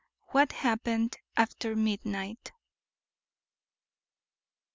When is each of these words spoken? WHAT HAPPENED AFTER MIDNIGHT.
WHAT 0.31 0.51
HAPPENED 0.53 1.17
AFTER 1.37 1.75
MIDNIGHT. 1.75 2.53